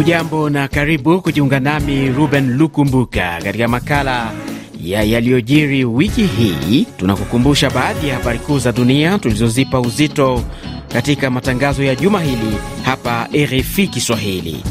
Hujambo 0.00 0.50
na 0.50 0.68
karibu 0.68 1.20
kujiunga 1.20 1.60
nami 1.60 2.08
Ruben 2.08 2.56
Lukumbuka 2.56 3.38
katika 3.44 3.68
makala 3.68 4.32
ya 4.84 5.02
yaliyojiri 5.02 5.84
wiki 5.84 6.22
hii. 6.22 6.86
Tunakukumbusha 6.96 7.70
baadhi 7.70 8.08
ya 8.08 8.14
habari 8.14 8.38
kuu 8.38 8.58
za 8.58 8.72
dunia 8.72 9.18
tulizozipa 9.18 9.80
uzito 9.80 10.42
katika 10.92 11.30
matangazo 11.30 11.82
ya 11.84 11.94
juma 11.94 12.20
hili 12.20 12.56
hapa 12.84 13.28
RFI 13.44 13.86
Kiswahili. 13.88 14.62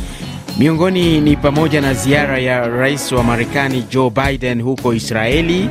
Miongoni 0.59 1.21
ni 1.21 1.35
pamoja 1.37 1.81
na 1.81 1.93
ziara 1.93 2.39
ya 2.39 2.67
rais 2.67 3.11
wa 3.11 3.23
Marekani 3.23 3.83
Joe 3.91 4.09
Biden 4.09 4.61
huko 4.61 4.93
Israeli, 4.93 5.69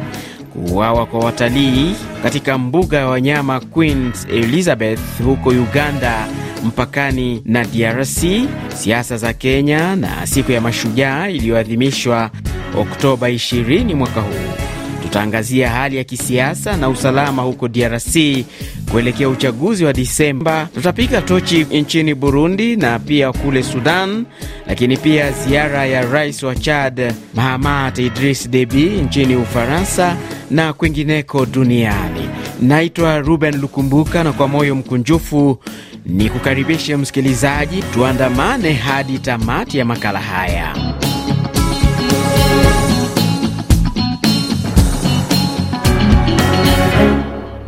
kuuawa 0.52 1.06
kwa 1.06 1.20
watalii 1.20 1.94
katika 2.22 2.58
mbuga 2.58 2.98
ya 2.98 3.06
wanyama 3.06 3.60
Queen 3.60 4.12
Elizabeth 4.30 5.00
huko 5.24 5.48
Uganda 5.50 6.26
mpakani 6.64 7.42
na 7.44 7.64
DRC, 7.64 8.24
siasa 8.74 9.16
za 9.16 9.32
Kenya 9.32 9.96
na 9.96 10.26
siku 10.26 10.52
ya 10.52 10.60
mashujaa 10.60 11.28
iliyoadhimishwa 11.28 12.30
Oktoba 12.78 13.28
20 13.30 13.94
mwaka 13.94 14.20
huu. 14.20 14.68
Tutaangazia 15.02 15.70
hali 15.70 15.96
ya 15.96 16.04
kisiasa 16.04 16.76
na 16.76 16.88
usalama 16.88 17.42
huko 17.42 17.68
DRC 17.68 18.16
kuelekea 18.90 19.28
uchaguzi 19.28 19.84
wa 19.84 19.92
Disemba. 19.92 20.68
Tutapiga 20.74 21.22
tochi 21.22 21.64
nchini 21.64 22.14
Burundi 22.14 22.76
na 22.76 22.98
pia 22.98 23.32
kule 23.32 23.62
Sudan, 23.62 24.24
lakini 24.66 24.96
pia 24.96 25.30
ziara 25.32 25.86
ya 25.86 26.02
rais 26.02 26.42
wa 26.42 26.54
Chad 26.54 27.14
Mahamat 27.34 27.98
Idris 27.98 28.50
Deby 28.50 28.82
nchini 28.84 29.36
Ufaransa 29.36 30.16
na 30.50 30.72
kwingineko 30.72 31.46
duniani. 31.46 32.28
Naitwa 32.62 33.18
Ruben 33.18 33.60
Lukumbuka 33.60 34.24
na 34.24 34.32
kwa 34.32 34.48
moyo 34.48 34.74
mkunjufu 34.74 35.58
ni 36.08 36.30
kukaribishe 36.30 36.96
msikilizaji, 36.96 37.82
tuandamane 37.82 38.72
hadi 38.72 39.18
tamati 39.18 39.78
ya 39.78 39.84
makala 39.84 40.20
haya. 40.20 40.76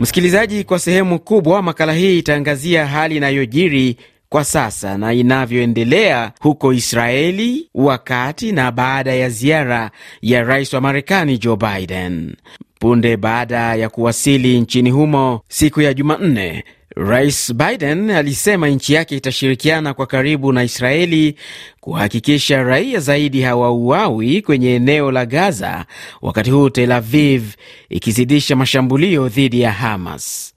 Msikilizaji, 0.00 0.64
kwa 0.64 0.78
sehemu 0.78 1.18
kubwa 1.18 1.62
makala 1.62 1.92
hii 1.92 2.18
itaangazia 2.18 2.86
hali 2.86 3.16
inayojiri 3.16 3.96
kwa 4.28 4.44
sasa 4.44 4.98
na 4.98 5.12
inavyoendelea 5.12 6.32
huko 6.40 6.72
Israeli 6.72 7.68
wakati 7.74 8.52
na 8.52 8.72
baada 8.72 9.14
ya 9.14 9.28
ziara 9.28 9.90
ya 10.22 10.42
rais 10.42 10.72
wa 10.72 10.80
Marekani 10.80 11.38
Joe 11.38 11.56
Biden. 11.56 12.34
Punde 12.78 13.16
baada 13.16 13.74
ya 13.74 13.88
kuwasili 13.88 14.60
nchini 14.60 14.90
humo 14.90 15.40
siku 15.48 15.80
ya 15.80 15.94
Jumanne, 15.94 16.64
Rais 16.96 17.52
Biden 17.54 18.10
alisema 18.10 18.68
nchi 18.68 18.92
yake 18.94 19.16
itashirikiana 19.16 19.94
kwa 19.94 20.06
karibu 20.06 20.52
na 20.52 20.64
Israeli 20.64 21.34
kuhakikisha 21.80 22.62
raia 22.62 23.00
zaidi 23.00 23.42
hawauawi 23.42 24.42
kwenye 24.42 24.74
eneo 24.74 25.10
la 25.12 25.26
Gaza, 25.26 25.84
wakati 26.22 26.50
huu 26.50 26.70
Tel 26.70 26.92
Aviv 26.92 27.44
ikizidisha 27.88 28.56
mashambulio 28.56 29.28
dhidi 29.28 29.60
ya 29.60 29.72
Hamas. 29.72 30.54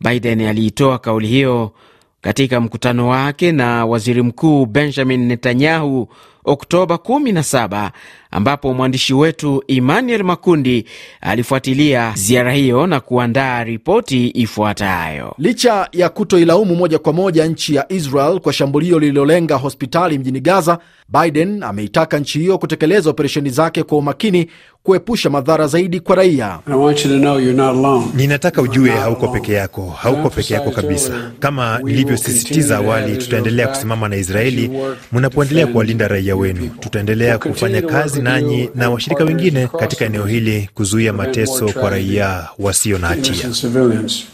Biden 0.00 0.40
aliitoa 0.40 0.98
kauli 0.98 1.26
hiyo 1.28 1.72
katika 2.20 2.60
mkutano 2.60 3.08
wake 3.08 3.52
na 3.52 3.86
waziri 3.86 4.22
mkuu 4.22 4.66
Benjamin 4.66 5.26
Netanyahu 5.26 6.08
Oktoba 6.44 6.94
17 6.94 7.90
ambapo 8.30 8.74
mwandishi 8.74 9.14
wetu 9.14 9.64
Emmanuel 9.68 10.22
Makundi 10.24 10.84
alifuatilia 11.20 12.12
ziara 12.16 12.52
hiyo 12.52 12.86
na 12.86 13.00
kuandaa 13.00 13.64
ripoti 13.64 14.28
ifuatayo. 14.34 15.34
Licha 15.38 15.88
ya 15.92 16.08
kutoilaumu 16.08 16.74
moja 16.76 16.98
kwa 16.98 17.12
moja 17.12 17.46
nchi 17.46 17.74
ya 17.74 17.92
Israel 17.92 18.40
kwa 18.40 18.52
shambulio 18.52 18.98
lililolenga 18.98 19.54
hospitali 19.56 20.18
mjini 20.18 20.40
Gaza, 20.40 20.78
Biden 21.08 21.62
ameitaka 21.62 22.18
nchi 22.18 22.38
hiyo 22.38 22.58
kutekeleza 22.58 23.10
operesheni 23.10 23.50
zake 23.50 23.82
kwa 23.82 23.98
umakini 23.98 24.50
kuepusha 24.82 25.30
madhara 25.30 25.66
zaidi 25.66 26.00
kwa 26.00 26.16
raia. 26.16 26.58
Ninataka 28.14 28.62
ujue 28.62 28.90
hauko 28.90 29.28
peke 29.28 29.52
yako, 29.52 29.90
hauko 29.90 30.30
peke 30.30 30.54
yako 30.54 30.70
kabisa. 30.70 31.30
Kama 31.40 31.78
nilivyosisitiza 31.84 32.76
awali, 32.76 33.16
tutaendelea 33.16 33.68
kusimama 33.68 34.08
na 34.08 34.16
Israeli 34.16 34.70
mnapoendelea 35.12 35.66
kuwalinda 35.66 36.08
raia 36.08 36.33
wenu. 36.36 36.68
Tutaendelea 36.80 37.38
kufanya 37.38 37.82
kazi 37.82 38.22
nanyi 38.22 38.70
na 38.74 38.90
washirika 38.90 39.24
wengine 39.24 39.66
katika 39.66 40.04
eneo 40.04 40.24
hili 40.26 40.70
kuzuia 40.74 41.12
mateso 41.12 41.68
kwa 41.72 41.90
raia 41.90 42.48
wasio 42.58 42.98
na 42.98 43.06
hatia. 43.06 43.50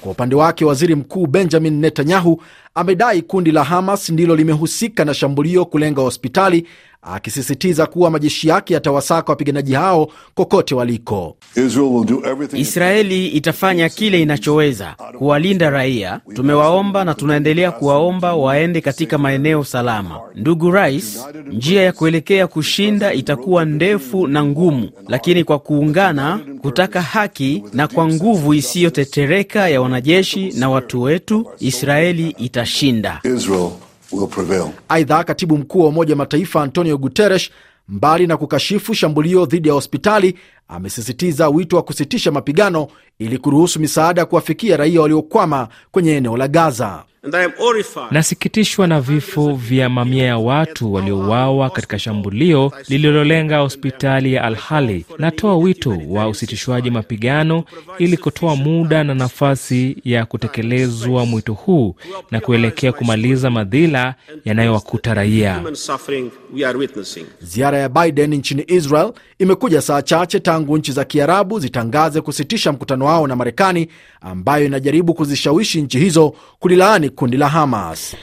Kwa 0.01 0.13
upande 0.13 0.35
wake, 0.37 0.65
waziri 0.65 0.95
mkuu 0.95 1.27
Benjamin 1.27 1.81
Netanyahu 1.81 2.43
amedai 2.75 3.23
kundi 3.23 3.53
la 3.53 3.65
Hamas 3.65 4.11
ndilo 4.11 4.37
limehusika 4.37 5.05
na 5.05 5.15
shambulio 5.15 5.65
kulenga 5.65 6.03
hospitali, 6.03 6.67
akisisitiza 7.03 7.87
kuwa 7.87 8.11
majeshi 8.11 8.49
yake 8.49 8.75
yatawasaka 8.75 9.33
wapiganaji 9.33 9.75
hao 9.75 10.09
kokote 10.35 10.75
waliko. 10.75 11.37
Israeli 12.53 13.27
itafanya 13.29 13.89
kile 13.89 14.23
inachoweza 14.23 14.95
kuwalinda 15.19 15.71
raia. 15.71 16.21
Tumewaomba 16.35 17.05
na 17.05 17.15
tunaendelea 17.15 17.71
kuwaomba 17.73 18.35
waende 18.35 18.81
katika 18.81 19.19
maeneo 19.19 19.65
salama. 19.65 20.21
Ndugu 20.35 20.71
rais, 20.71 21.27
njia 21.53 21.83
ya 21.83 21.93
kuelekea 21.93 22.47
kushinda 22.47 23.13
itakuwa 23.13 23.65
ndefu 23.65 24.27
na 24.27 24.45
ngumu, 24.45 24.91
lakini 25.09 25.45
kwa 25.45 25.59
kuungana, 25.59 26.41
kutaka 26.63 27.03
haki 27.03 27.65
na 27.73 27.89
kwa 27.89 28.07
nguvu 28.09 28.55
isiyotetereka 28.55 29.69
ya 29.69 29.81
wanajeshi 29.83 30.53
na 30.53 30.71
watu 30.71 31.03
wetu, 31.03 31.47
Israeli 31.61 32.31
itashinda. 32.39 33.21
Aidha, 34.89 35.25
katibu 35.25 35.59
mkuu 35.59 35.81
wa 35.81 35.89
Umoja 35.89 36.17
Mataifa 36.17 36.63
Antonio 36.63 36.99
Guterres, 36.99 37.51
mbali 37.89 38.27
na 38.27 38.37
kukashifu 38.37 38.95
shambulio 38.95 39.47
dhidi 39.47 39.69
ya 39.69 39.75
hospitali, 39.75 40.39
amesisitiza 40.69 41.49
wito 41.49 41.77
wa 41.77 41.83
kusitisha 41.83 42.31
mapigano 42.33 42.89
ili 43.19 43.39
kuruhusu 43.39 43.81
misaada 43.81 44.25
kuwafikia 44.27 44.77
raia 44.77 45.01
waliokwama 45.01 45.69
kwenye 45.91 46.13
eneo 46.17 46.37
la 46.37 46.49
Gaza. 46.49 47.05
Nasikitishwa 48.11 48.87
na 48.87 49.01
vifo 49.01 49.55
vya 49.55 49.89
mamia 49.89 50.25
ya 50.25 50.39
watu 50.39 50.93
waliouawa 50.93 51.71
katika 51.71 51.99
shambulio 51.99 52.73
lililolenga 52.89 53.59
hospitali 53.59 54.33
ya 54.35 54.45
Al-Hali. 54.45 55.07
Natoa 55.19 55.57
wito 55.57 55.99
wa 56.09 56.29
usitishwaji 56.29 56.91
mapigano 56.91 57.65
ili 57.99 58.17
kutoa 58.17 58.57
muda 58.57 59.05
na 59.05 59.15
nafasi 59.15 59.97
ya 60.05 60.27
kutekelezwa 60.27 61.27
mwito 61.27 61.53
huu 61.53 61.95
na 62.31 62.41
kuelekea 62.41 62.93
kumaliza 62.93 63.51
madhila 63.51 64.15
yanayowakuta 64.45 65.15
raia. 65.15 65.63
Ziara 67.41 67.79
ya 67.79 67.89
Biden 67.89 68.35
nchini 68.35 68.65
Israel 68.67 69.13
imekuja 69.39 69.81
saa 69.83 70.03
chache 70.03 70.41
tangu 70.41 70.79
nchi 70.79 70.93
za 70.93 71.05
Kiarabu 71.05 71.61
zitangaze 71.61 72.21
kusitisha 72.21 72.73
mkutano 72.73 73.05
wao 73.05 73.27
na 73.27 73.37
Marekani, 73.37 73.89
ambayo 74.21 74.65
inajaribu 74.67 75.15
kuzishawishi 75.15 75.83
nchi 75.83 75.99
hizo 75.99 76.35
kulilaani 76.59 77.10
kundi 77.11 77.37
la 77.37 77.49
Hamas. 77.49 78.17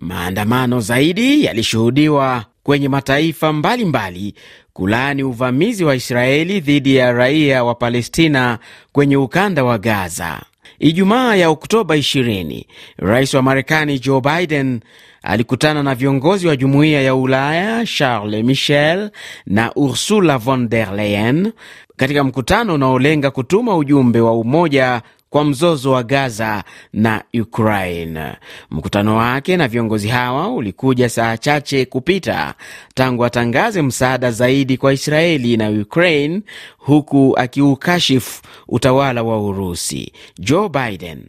Maandamano 0.00 0.80
zaidi 0.80 1.44
yalishuhudiwa 1.44 2.44
kwenye 2.62 2.88
mataifa 2.88 3.52
mbalimbali 3.52 4.34
kulaani 4.72 5.22
uvamizi 5.22 5.84
wa 5.84 5.94
Israeli 5.96 6.60
dhidi 6.60 6.96
ya 6.96 7.12
raia 7.12 7.64
wa 7.64 7.74
Palestina 7.74 8.58
kwenye 8.92 9.16
ukanda 9.16 9.64
wa 9.64 9.78
Gaza. 9.78 10.40
Ijumaa 10.78 11.34
ya 11.34 11.48
Oktoba 11.48 11.96
20, 11.96 12.64
rais 12.96 13.34
wa 13.34 13.42
Marekani 13.42 13.98
Joe 13.98 14.20
Biden 14.20 14.80
alikutana 15.22 15.82
na 15.82 15.94
viongozi 15.94 16.46
wa 16.48 16.56
jumuiya 16.56 17.02
ya 17.02 17.14
Ulaya 17.14 17.86
Charles 17.86 18.44
Michel 18.44 19.10
na 19.46 19.72
Ursula 19.74 20.38
von 20.38 20.68
der 20.68 20.92
Leyen 20.94 21.52
katika 21.96 22.24
mkutano 22.24 22.74
unaolenga 22.74 23.30
kutuma 23.30 23.76
ujumbe 23.76 24.20
wa 24.20 24.32
umoja 24.38 25.02
kwa 25.30 25.44
mzozo 25.44 25.90
wa 25.92 26.02
Gaza 26.02 26.64
na 26.92 27.22
Ukraine. 27.40 28.36
Mkutano 28.70 29.16
wake 29.16 29.56
na 29.56 29.68
viongozi 29.68 30.08
hawa 30.08 30.48
ulikuja 30.54 31.08
saa 31.08 31.36
chache 31.36 31.84
kupita 31.84 32.54
tangu 32.94 33.24
atangaze 33.24 33.82
msaada 33.82 34.30
zaidi 34.30 34.76
kwa 34.76 34.92
Israeli 34.92 35.56
na 35.56 35.70
Ukraine, 35.70 36.40
huku 36.78 37.34
akiukashifu 37.36 38.42
utawala 38.68 39.22
wa 39.22 39.42
Urusi. 39.42 40.12
Joe 40.38 40.68
Biden 40.68 41.26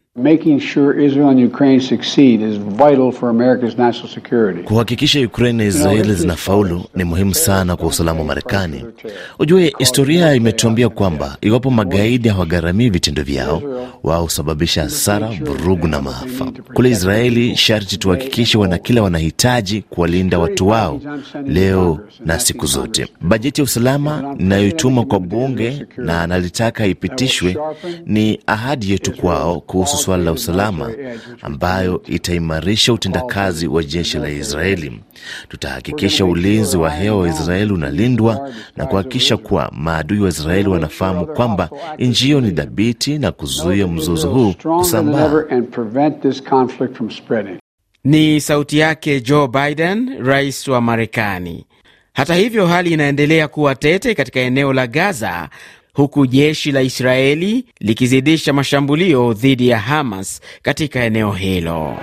Kuhakikisha 4.64 5.20
Ukraine 5.20 5.64
na 5.64 5.70
Israeli 5.70 6.14
zinafaulu 6.14 6.84
ni 6.96 7.04
muhimu 7.04 7.34
sana 7.34 7.76
kwa 7.76 7.88
usalama 7.88 8.20
wa 8.20 8.26
Marekani. 8.26 8.86
Ujue, 9.40 9.74
historia 9.78 10.34
imetuambia 10.36 10.90
kwamba 10.90 11.38
iwapo 11.42 11.70
magaidi 11.72 12.30
hawagharamii 12.30 12.90
vitendo 12.90 13.24
vyao, 13.24 13.62
wao 14.04 14.24
husababisha 14.24 14.84
hasara, 14.84 15.28
vurugu 15.28 15.88
na 15.88 16.02
maafa. 16.02 16.52
Kule 16.74 16.90
Israeli 16.90 17.56
sharti 17.56 17.98
tuhakikishe 17.98 18.58
wana 18.58 18.78
kila 18.78 19.02
wanahitaji 19.02 19.82
kuwalinda 19.90 20.40
watu 20.40 20.68
wao 20.68 21.02
leo 21.46 22.00
na 22.26 22.40
siku 22.40 22.66
zote. 22.66 23.08
Bajeti 23.22 23.62
ya 23.62 23.66
usalama 23.66 24.36
inayoituma 24.40 25.06
kwa 25.06 25.20
bunge 25.20 25.50
bunge 25.50 25.86
na 25.98 26.22
analitaka 26.22 26.86
ipitishwe, 26.86 27.58
ni 28.06 28.40
ahadi 28.48 28.92
yetu 28.92 29.12
kwao 29.14 29.60
kuhusu 29.62 29.98
suala 30.10 30.24
la 30.24 30.32
usalama, 30.32 30.92
ambayo 31.42 32.02
itaimarisha 32.08 32.94
utendakazi 32.94 33.68
wa 33.68 33.84
jeshi 33.84 34.18
la 34.18 34.30
Israeli. 34.30 35.02
Tutahakikisha 35.50 36.26
ulinzi 36.26 36.78
wa 36.78 36.90
hewa 36.90 37.20
wa 37.20 37.30
Israeli 37.30 37.74
unalindwa 37.74 38.50
na 38.78 38.86
kuhakikisha 38.86 39.38
kuwa 39.38 39.72
maadui 39.76 40.20
wa 40.20 40.30
Israeli 40.30 40.70
wanafahamu 40.70 41.26
kwamba 41.28 41.70
nchi 42.00 42.26
hiyo 42.26 42.42
ni 42.42 42.52
dhabiti 42.52 43.18
na 43.20 43.32
kuzuia 43.32 43.88
mzozo 43.88 44.30
huu 44.30 44.54
kusambaa. 44.78 45.44
Ni 48.04 48.42
sauti 48.42 48.78
yake 48.80 49.22
Joe 49.22 49.48
Biden, 49.48 50.24
rais 50.26 50.68
wa 50.68 50.82
Marekani. 50.82 51.66
Hata 52.14 52.36
hivyo, 52.36 52.68
hali 52.68 52.92
inaendelea 52.92 53.48
kuwa 53.48 53.76
tete 53.76 54.16
katika 54.16 54.40
eneo 54.40 54.74
la 54.74 54.88
Gaza, 54.88 55.50
huku 56.00 56.26
jeshi 56.28 56.72
la 56.72 56.82
Israeli 56.82 57.66
likizidisha 57.80 58.54
mashambulio 58.54 59.34
dhidi 59.34 59.68
ya 59.68 59.80
Hamas 59.80 60.42
katika 60.62 61.04
eneo 61.04 61.32
hilo. 61.32 61.98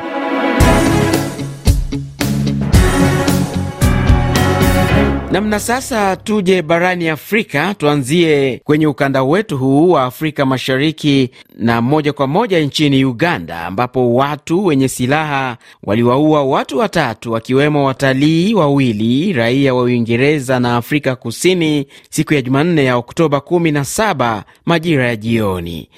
Namna 5.37 5.61
sasa, 5.61 6.17
tuje 6.17 6.63
barani 6.63 7.09
Afrika, 7.09 7.75
tuanzie 7.75 8.61
kwenye 8.65 8.87
ukanda 8.87 9.23
wetu 9.23 9.59
huu 9.59 9.91
wa 9.91 10.05
Afrika 10.05 10.47
Mashariki 10.47 11.31
na 11.59 11.81
moja 11.83 12.13
kwa 12.13 12.27
moja 12.27 12.61
nchini 12.61 13.05
Uganda, 13.05 13.67
ambapo 13.67 14.15
watu 14.15 14.67
wenye 14.67 14.89
silaha 14.89 15.57
waliwaua 15.83 16.43
watu 16.45 16.79
watatu 16.79 17.33
wakiwemo 17.33 17.85
watalii 17.85 18.55
wawili 18.55 19.33
raia 19.33 19.75
wa 19.75 19.83
Uingereza 19.83 20.61
na 20.61 20.77
Afrika 20.77 21.17
Kusini 21.17 21.87
siku 22.11 22.35
ya 22.35 22.43
Jumanne 22.43 22.85
ya 22.85 22.97
Oktoba 22.97 23.39
17 23.39 24.43
majira 24.67 25.07
ya 25.09 25.17
jioni. 25.17 25.89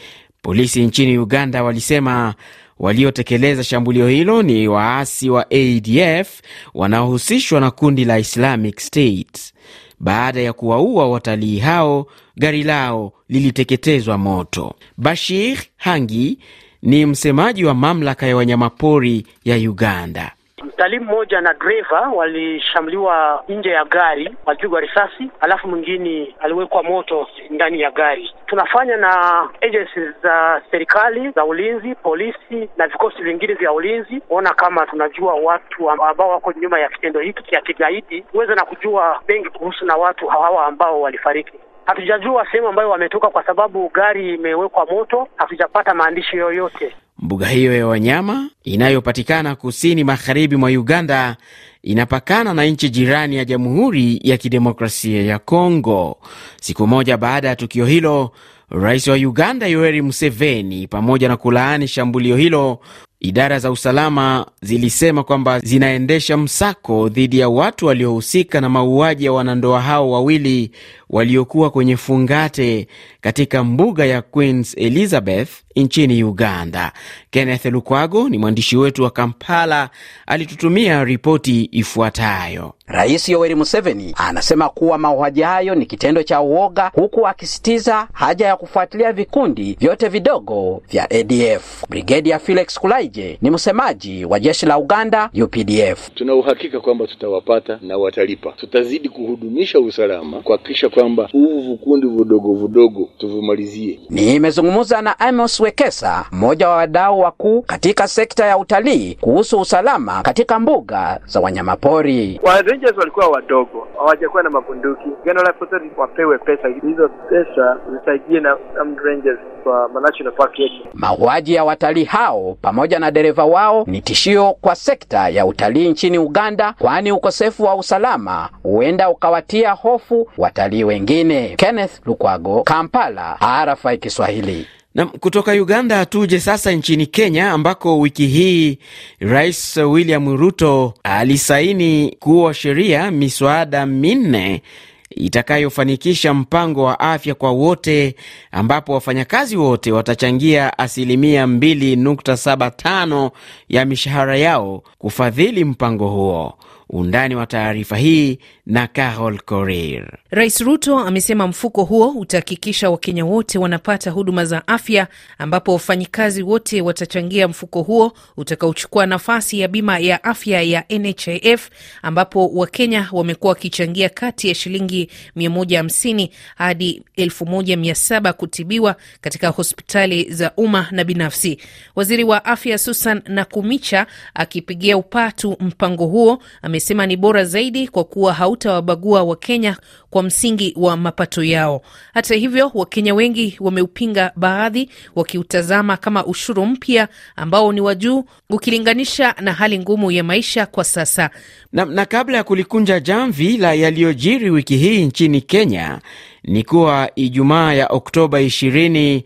Polisi 0.42 0.82
nchini 0.86 1.18
Uganda 1.18 1.62
walisema 1.62 2.34
waliotekeleza 2.78 3.64
shambulio 3.64 4.08
hilo 4.08 4.42
ni 4.42 4.68
waasi 4.68 5.30
wa 5.30 5.46
ADF 5.50 6.40
wanaohusishwa 6.74 7.60
na 7.60 7.70
kundi 7.70 8.04
la 8.04 8.18
Islamic 8.18 8.80
State. 8.80 9.52
Baada 10.00 10.40
ya 10.40 10.52
kuwaua 10.52 11.08
watalii 11.08 11.58
hao, 11.58 12.06
gari 12.36 12.62
lao 12.62 13.12
liliteketezwa 13.28 14.18
moto. 14.18 14.74
Bashir 14.96 15.58
Hangi 15.76 16.38
ni 16.82 17.06
msemaji 17.06 17.64
wa 17.64 17.74
mamlaka 17.74 18.26
ya 18.26 18.36
wanyamapori 18.36 19.26
ya 19.44 19.56
Uganda. 19.56 20.32
Mtalii 20.62 20.98
mmoja 20.98 21.40
na 21.40 21.54
dreva 21.54 22.00
walishambuliwa 22.00 23.44
nje 23.48 23.70
ya 23.70 23.84
gari, 23.84 24.36
walipigwa 24.46 24.80
risasi, 24.80 25.30
alafu 25.40 25.68
mwingine 25.68 26.34
aliwekwa 26.40 26.82
moto 26.82 27.28
ndani 27.50 27.80
ya 27.80 27.90
gari. 27.90 28.34
Tunafanya 28.46 28.96
na 28.96 29.42
agencies 29.60 30.14
za 30.22 30.62
serikali 30.70 31.30
za 31.30 31.44
ulinzi, 31.44 31.94
polisi 31.94 32.68
na 32.76 32.86
vikosi 32.86 33.22
vingine 33.22 33.54
vya 33.54 33.72
ulinzi 33.72 34.20
kuona 34.20 34.54
kama 34.54 34.86
tunajua 34.86 35.34
watu 35.34 35.90
ambao 35.90 36.28
wako 36.30 36.52
nyuma 36.52 36.80
ya 36.80 36.88
kitendo 36.88 37.20
hiki 37.20 37.42
cha 37.50 37.60
kigaidi, 37.60 38.24
uweze 38.34 38.54
na 38.54 38.64
kujua 38.64 39.20
mengi 39.28 39.48
kuhusu 39.48 39.84
na 39.86 39.96
watu 39.96 40.26
hawa 40.26 40.66
ambao 40.66 41.00
walifariki. 41.00 41.52
Hatujajua 41.86 42.44
sehemu 42.46 42.68
ambayo 42.68 42.90
wametoka 42.90 43.28
kwa 43.28 43.44
sababu 43.44 43.88
gari 43.88 44.34
imewekwa 44.34 44.86
moto. 44.86 45.28
Hatujapata 45.36 45.94
maandishi 45.94 46.36
yoyote. 46.36 46.96
Mbuga 47.18 47.46
hiyo 47.48 47.76
ya 47.76 47.86
wanyama 47.86 48.50
inayopatikana 48.64 49.54
kusini 49.56 50.04
magharibi 50.04 50.56
mwa 50.56 50.68
Uganda 50.70 51.36
inapakana 51.82 52.54
na 52.54 52.64
nchi 52.64 52.90
jirani 52.90 53.36
ya 53.36 53.44
Jamhuri 53.44 54.20
ya 54.22 54.36
Kidemokrasia 54.36 55.22
ya 55.22 55.38
Kongo. 55.38 56.16
Siku 56.60 56.86
moja 56.86 57.16
baada 57.16 57.48
ya 57.48 57.56
tukio 57.56 57.86
hilo, 57.86 58.30
rais 58.70 59.06
wa 59.08 59.14
Uganda 59.16 59.66
Yoweri 59.66 60.02
Museveni, 60.02 60.86
pamoja 60.86 61.28
na 61.28 61.36
kulaani 61.36 61.88
shambulio 61.88 62.36
hilo, 62.36 62.78
idara 63.20 63.58
za 63.58 63.70
usalama 63.70 64.46
zilisema 64.62 65.24
kwamba 65.24 65.60
zinaendesha 65.60 66.36
msako 66.36 67.08
dhidi 67.08 67.38
ya 67.38 67.48
watu 67.48 67.86
waliohusika 67.86 68.60
na 68.60 68.68
mauaji 68.68 69.24
ya 69.24 69.32
wanandoa 69.32 69.80
hao 69.80 70.10
wawili 70.10 70.70
waliokuwa 71.10 71.70
kwenye 71.70 71.96
fungate 71.96 72.88
katika 73.20 73.64
mbuga 73.64 74.04
ya 74.06 74.22
Queen 74.22 74.64
Elizabeth 74.76 75.48
nchini 75.82 76.24
Uganda. 76.24 76.92
Kenneth 77.30 77.64
Lukwago 77.64 78.28
ni 78.28 78.38
mwandishi 78.38 78.76
wetu 78.76 79.02
wa 79.02 79.10
Kampala, 79.10 79.90
alitutumia 80.26 81.04
ripoti 81.04 81.68
ifuatayo. 81.72 82.72
Rais 82.86 83.28
Yoweri 83.28 83.54
Museveni 83.54 84.14
anasema 84.16 84.68
kuwa 84.68 84.98
mauaji 84.98 85.42
hayo 85.42 85.74
ni 85.74 85.86
kitendo 85.86 86.22
cha 86.22 86.40
uoga, 86.40 86.90
huku 86.94 87.26
akisitiza 87.28 88.08
haja 88.12 88.46
ya 88.46 88.56
kufuatilia 88.56 89.12
vikundi 89.12 89.76
vyote 89.80 90.08
vidogo 90.08 90.82
vya 90.90 91.10
ADF. 91.10 91.84
Brigedia 91.88 92.38
Felix 92.38 92.78
Kulaije 92.80 93.38
ni 93.42 93.50
msemaji 93.50 94.24
wa 94.24 94.40
jeshi 94.40 94.66
la 94.66 94.78
Uganda 94.78 95.30
UPDF. 95.42 96.10
Tuna 96.14 96.34
uhakika 96.34 96.80
kwamba 96.80 97.06
tutawapata 97.06 97.78
na 97.82 97.96
watalipa. 97.98 98.52
Tutazidi 98.52 99.08
kuhudumisha 99.08 99.80
usalama, 99.80 100.40
kuhakikisha 100.40 100.88
kwamba 100.88 101.28
huvu 101.32 101.70
vikundi 101.72 102.06
vidogo 102.06 102.54
vidogo 102.54 103.08
tuvimalizie. 103.18 104.00
Nimezungumza 104.10 105.02
na 105.02 105.20
Amos 105.20 105.60
Wekesa, 105.68 106.24
mmoja 106.32 106.68
wa 106.68 106.76
wadau 106.76 107.20
wakuu 107.20 107.62
katika 107.62 108.08
sekta 108.08 108.46
ya 108.46 108.58
utalii, 108.58 109.14
kuhusu 109.20 109.60
usalama 109.60 110.22
katika 110.22 110.58
mbuga 110.58 111.20
za 111.26 111.40
wanyamapori. 111.40 112.40
Rangers 112.66 112.96
walikuwa 112.98 113.28
wadogo, 113.28 113.86
hawajakuwa 113.98 114.42
na 114.42 114.50
mabunduki. 114.50 115.04
Gano 115.24 115.42
la 115.42 115.54
wapewe 115.96 116.38
pesa, 116.38 116.68
hizo 116.68 117.08
pesa 117.08 117.76
zisaidie 117.92 118.40
na 118.40 118.56
Rangers 119.04 119.38
kwa 119.62 119.90
national 120.02 120.32
park 120.34 120.58
yetu. 120.58 120.88
Mauaji 120.94 121.54
ya 121.54 121.64
watalii 121.64 122.04
hao 122.04 122.56
pamoja 122.62 122.98
na 122.98 123.10
dereva 123.10 123.44
wao 123.44 123.84
ni 123.86 124.00
tishio 124.00 124.52
kwa 124.60 124.74
sekta 124.74 125.28
ya 125.28 125.46
utalii 125.46 125.88
nchini 125.88 126.18
Uganda, 126.18 126.74
kwani 126.78 127.12
ukosefu 127.12 127.62
wa 127.64 127.74
usalama 127.74 128.48
huenda 128.62 129.10
ukawatia 129.10 129.72
hofu 129.72 130.28
watalii 130.38 130.84
wengine. 130.84 131.54
Kenneth 131.56 132.06
Lukwago, 132.06 132.62
Kampala, 132.62 133.38
RFI 133.66 133.98
Kiswahili. 133.98 134.66
Na 134.98 135.06
kutoka 135.06 135.52
Uganda 135.52 136.06
tuje 136.06 136.40
sasa 136.40 136.72
nchini 136.72 137.06
Kenya 137.06 137.50
ambako 137.50 137.98
wiki 138.00 138.26
hii 138.26 138.78
Rais 139.20 139.76
William 139.76 140.36
Ruto 140.36 140.94
alisaini 141.02 142.16
kuwa 142.20 142.54
sheria 142.54 143.10
miswada 143.10 143.86
minne 143.86 144.62
itakayofanikisha 145.10 146.34
mpango 146.34 146.82
wa 146.84 147.00
afya 147.00 147.34
kwa 147.34 147.50
wote 147.50 148.14
ambapo 148.52 148.92
wafanyakazi 148.92 149.56
wote 149.56 149.92
watachangia 149.92 150.78
asilimia 150.78 151.46
2.75 151.46 153.30
ya 153.68 153.84
mishahara 153.84 154.36
yao 154.36 154.82
kufadhili 154.98 155.64
mpango 155.64 156.08
huo. 156.08 156.58
Undani 156.90 157.34
wa 157.36 157.46
taarifa 157.46 157.96
hii 157.96 158.38
na 158.66 158.86
Carol 158.86 159.38
Korir. 159.40 160.18
Rais 160.30 160.60
Ruto 160.60 160.98
amesema 160.98 161.46
mfuko 161.46 161.84
huo 161.84 162.08
utahakikisha 162.10 162.90
Wakenya 162.90 163.24
wote 163.24 163.58
wanapata 163.58 164.10
huduma 164.10 164.44
za 164.44 164.68
afya, 164.68 165.06
ambapo 165.38 165.72
wafanyikazi 165.72 166.42
wote 166.42 166.80
watachangia 166.80 167.48
mfuko 167.48 167.82
huo 167.82 168.12
utakaochukua 168.36 169.06
nafasi 169.06 169.60
ya 169.60 169.68
bima 169.68 169.98
ya 169.98 170.24
afya 170.24 170.62
ya 170.62 170.84
NHIF, 170.90 171.68
ambapo 172.02 172.48
Wakenya 172.48 173.08
wamekuwa 173.12 173.48
wakichangia 173.52 174.08
kati 174.08 174.48
ya 174.48 174.54
shilingi 174.54 175.10
150 175.36 176.28
hadi 176.56 177.02
1700 177.16 178.32
kutibiwa 178.32 178.96
katika 179.20 179.48
hospitali 179.48 180.32
za 180.32 180.52
umma 180.56 180.86
na 180.90 181.04
binafsi. 181.04 181.58
Waziri 181.96 182.24
wa 182.24 182.44
afya 182.44 182.78
Susan 182.78 183.22
Nakumicha 183.28 184.06
akipigia 184.34 184.96
upatu 184.96 185.56
mpango 185.60 186.06
huo 186.06 186.38
amesema 186.78 187.06
ni 187.06 187.16
bora 187.16 187.44
zaidi 187.44 187.88
kwa 187.88 188.04
kuwa 188.04 188.32
hautawabagua 188.34 189.22
Wakenya 189.22 189.76
kwa 190.10 190.22
msingi 190.22 190.74
wa 190.76 190.96
mapato 190.96 191.44
yao. 191.44 191.82
Hata 192.14 192.34
hivyo, 192.34 192.70
Wakenya 192.74 193.14
wengi 193.14 193.56
wameupinga, 193.60 194.32
baadhi 194.36 194.90
wakiutazama 195.16 195.96
kama 195.96 196.26
ushuru 196.26 196.66
mpya 196.66 197.08
ambao 197.36 197.72
ni 197.72 197.80
wa 197.80 197.94
juu 197.94 198.24
ukilinganisha 198.50 199.34
na 199.40 199.52
hali 199.52 199.78
ngumu 199.78 200.10
ya 200.10 200.24
maisha 200.24 200.66
kwa 200.66 200.84
sasa. 200.84 201.30
Na, 201.72 201.84
na 201.84 202.04
kabla 202.06 202.36
ya 202.36 202.44
kulikunja 202.44 203.00
jamvi 203.00 203.56
la 203.56 203.74
yaliyojiri 203.74 204.50
wiki 204.50 204.76
hii 204.76 205.04
nchini 205.04 205.40
Kenya 205.40 206.00
ni 206.44 206.62
kuwa 206.64 207.10
Ijumaa 207.16 207.72
ya 207.72 207.86
Oktoba 207.86 208.40
20 208.42 209.22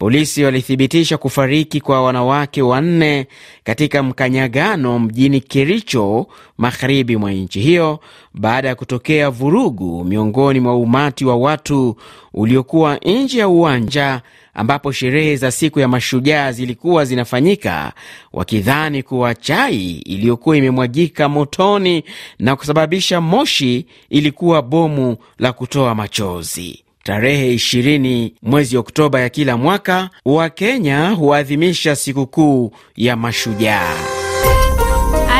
polisi 0.00 0.44
walithibitisha 0.44 1.18
kufariki 1.18 1.80
kwa 1.80 2.02
wanawake 2.02 2.62
wanne 2.62 3.26
katika 3.64 4.02
mkanyagano 4.02 4.98
mjini 4.98 5.40
Kericho, 5.40 6.26
magharibi 6.58 7.16
mwa 7.16 7.32
nchi 7.32 7.60
hiyo, 7.60 8.00
baada 8.34 8.68
ya 8.68 8.74
kutokea 8.74 9.30
vurugu 9.30 10.04
miongoni 10.04 10.60
mwa 10.60 10.76
umati 10.76 11.24
wa 11.24 11.36
watu 11.36 11.96
uliokuwa 12.34 12.96
nje 12.96 13.38
ya 13.38 13.48
uwanja 13.48 14.22
ambapo 14.54 14.92
sherehe 14.92 15.36
za 15.36 15.50
siku 15.50 15.80
ya 15.80 15.88
mashujaa 15.88 16.52
zilikuwa 16.52 17.04
zinafanyika, 17.04 17.92
wakidhani 18.32 19.02
kuwa 19.02 19.34
chai 19.34 19.90
iliyokuwa 19.92 20.56
imemwagika 20.56 21.28
motoni 21.28 22.04
na 22.38 22.56
kusababisha 22.56 23.20
moshi 23.20 23.86
ilikuwa 24.10 24.62
bomu 24.62 25.16
la 25.38 25.52
kutoa 25.52 25.94
machozi. 25.94 26.84
Tarehe 27.10 27.54
20 27.54 28.32
mwezi 28.42 28.76
Oktoba 28.76 29.20
ya 29.20 29.28
kila 29.28 29.56
mwaka, 29.56 30.10
Wakenya 30.24 31.10
huadhimisha 31.10 31.96
sikukuu 31.96 32.70
ya 32.96 33.16
Mashujaa. 33.16 33.94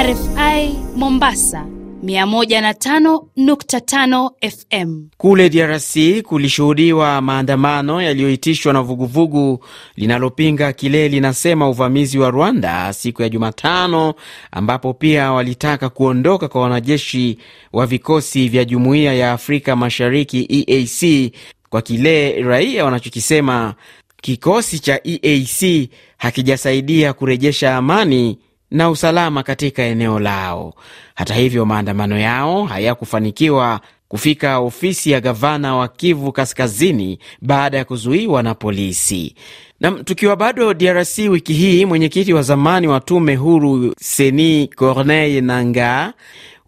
RFI 0.03 0.75
Mombasa 0.97 1.67
105.5 2.05 4.31
FM. 4.51 5.05
Kule 5.17 5.49
DRC 5.51 6.23
kulishuhudiwa 6.23 7.21
maandamano 7.21 8.03
yaliyoitishwa 8.03 8.73
na 8.73 8.83
vuguvugu 8.83 9.65
linalopinga 9.97 10.73
kile 10.73 11.09
linasema 11.09 11.69
uvamizi 11.69 12.19
wa 12.19 12.31
Rwanda 12.31 12.93
siku 12.93 13.23
ya 13.23 13.29
Jumatano, 13.29 14.15
ambapo 14.51 14.95
pia 14.95 15.33
walitaka 15.33 15.89
kuondoka 15.89 16.49
kwa 16.49 16.61
wanajeshi 16.63 17.39
wa 17.73 17.87
vikosi 17.87 18.49
vya 18.49 18.65
Jumuiya 18.65 19.15
ya 19.15 19.33
Afrika 19.33 19.77
Mashariki 19.77 20.47
EAC 20.51 21.33
kwa 21.71 21.83
kile 21.83 22.43
raia 22.43 22.85
wanachokisema 22.85 23.75
kikosi 24.23 24.79
cha 24.79 25.01
EAC 25.05 25.89
hakijasaidia 26.19 27.13
kurejesha 27.13 27.77
amani 27.77 28.39
na 28.71 28.91
usalama 28.91 29.43
katika 29.43 29.83
eneo 29.83 30.19
lao. 30.19 30.75
Hata 31.15 31.35
hivyo, 31.35 31.67
maandamano 31.67 32.19
yao 32.19 32.65
hayakufanikiwa 32.65 33.81
kufika 34.09 34.59
ofisi 34.59 35.11
ya 35.11 35.21
gavana 35.21 35.77
wa 35.77 35.89
Kivu 35.89 36.33
Kaskazini 36.33 37.19
baada 37.43 37.79
ya 37.79 37.85
kuzuiwa 37.85 38.43
na 38.43 38.55
polisi. 38.55 39.35
Na 39.81 39.91
tukiwa 39.91 40.37
bado 40.37 40.75
DRC, 40.75 41.19
wiki 41.19 41.53
hii 41.53 41.85
mwenyekiti 41.85 42.33
wa 42.33 42.43
zamani 42.43 42.89
wa 42.89 43.01
tume 43.01 43.37
huru 43.37 43.95
Seni 44.01 44.69
Corneille 44.69 45.41
Nangaa 45.41 46.13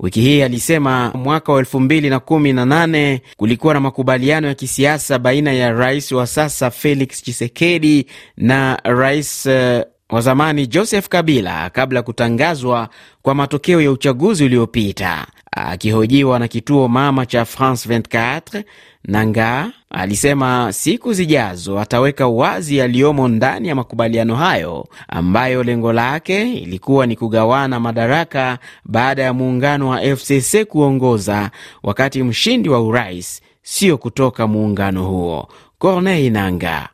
wiki 0.02 0.20
hii 0.20 0.42
alisema 0.42 1.10
mwaka 1.14 1.52
wa 1.52 1.58
elfu 1.58 1.80
mbili 1.80 2.10
na 2.10 2.20
kumi 2.20 2.52
na 2.52 2.64
nane 2.64 3.22
kulikuwa 3.36 3.74
na 3.74 3.80
makubaliano 3.80 4.48
ya 4.48 4.54
kisiasa 4.54 5.18
baina 5.18 5.52
ya 5.52 5.72
rais 5.72 6.12
wa 6.12 6.26
sasa 6.26 6.70
Felix 6.70 7.22
Chisekedi 7.22 8.06
na 8.36 8.78
rais 8.84 9.46
uh, 9.46 9.80
wa 10.10 10.20
zamani 10.20 10.66
Joseph 10.66 11.08
Kabila 11.08 11.70
kabla 11.70 11.98
ya 11.98 12.02
kutangazwa 12.02 12.88
kwa 13.22 13.34
matokeo 13.34 13.80
ya 13.80 13.90
uchaguzi 13.90 14.44
uliopita. 14.44 15.26
Akihojiwa 15.56 16.38
na 16.38 16.48
kituo 16.48 16.88
mama 16.88 17.26
cha 17.26 17.44
France 17.44 17.88
24, 17.88 18.64
Nanga 19.04 19.70
alisema 19.90 20.72
siku 20.72 21.12
zijazo 21.12 21.80
ataweka 21.80 22.26
wazi 22.28 22.76
yaliyomo 22.76 23.28
ndani 23.28 23.68
ya 23.68 23.74
makubaliano 23.74 24.36
hayo 24.36 24.88
ambayo 25.08 25.62
lengo 25.62 25.92
lake 25.92 26.52
ilikuwa 26.52 27.06
ni 27.06 27.16
kugawana 27.16 27.80
madaraka 27.80 28.58
baada 28.84 29.22
ya 29.22 29.32
muungano 29.32 29.88
wa 29.88 30.00
FCC 30.16 30.64
kuongoza, 30.64 31.50
wakati 31.82 32.22
mshindi 32.22 32.68
wa 32.68 32.80
urais 32.82 33.42
sio 33.62 33.98
kutoka 33.98 34.46
muungano 34.46 35.04
huo. 35.04 35.48
Corneille 35.78 36.30
Nanga 36.30 36.88